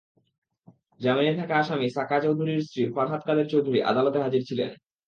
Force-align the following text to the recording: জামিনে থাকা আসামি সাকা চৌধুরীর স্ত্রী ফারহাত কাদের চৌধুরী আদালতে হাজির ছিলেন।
জামিনে 0.99 1.33
থাকা 1.39 1.55
আসামি 1.57 1.87
সাকা 1.89 2.17
চৌধুরীর 2.23 2.61
স্ত্রী 2.61 2.81
ফারহাত 2.95 3.21
কাদের 3.25 3.47
চৌধুরী 3.53 3.79
আদালতে 3.91 4.19
হাজির 4.21 4.41
ছিলেন। 4.49 4.69